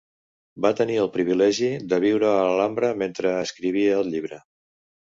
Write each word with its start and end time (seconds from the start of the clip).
Va 0.65 0.71
tenir 0.79 0.97
el 1.01 1.09
privilegi 1.17 1.69
de 1.93 2.01
viure 2.05 2.33
a 2.33 2.41
l'Alhambra 2.49 2.93
mentre 3.05 3.37
escrivia 3.47 3.97
el 4.03 4.15
llibre. 4.17 4.45